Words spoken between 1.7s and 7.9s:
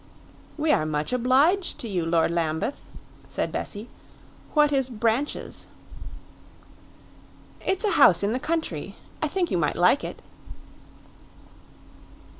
to you, Lord Lambeth," said Bessie. "What is Branches?" "It's